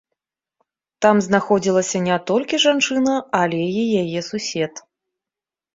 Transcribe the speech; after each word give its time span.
Там 1.05 1.15
знаходзілася 1.27 1.97
не 2.07 2.17
толькі 2.33 2.63
жанчына, 2.65 3.15
але 3.43 3.61
і 3.71 3.83
яе 4.03 4.21
сусед. 4.31 4.73